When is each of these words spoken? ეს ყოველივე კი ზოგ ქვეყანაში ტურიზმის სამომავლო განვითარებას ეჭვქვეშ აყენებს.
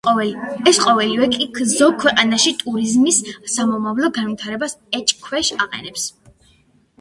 ეს 0.69 0.77
ყოველივე 0.83 1.27
კი 1.57 1.67
ზოგ 1.73 1.99
ქვეყანაში 2.03 2.53
ტურიზმის 2.61 3.19
სამომავლო 3.57 4.11
განვითარებას 4.17 4.75
ეჭვქვეშ 5.01 5.53
აყენებს. 5.67 6.09